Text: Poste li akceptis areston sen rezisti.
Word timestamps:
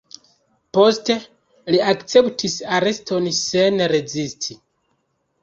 Poste 0.77 1.15
li 1.75 1.81
akceptis 1.91 2.57
areston 2.79 3.29
sen 3.43 3.79
rezisti. 3.95 4.61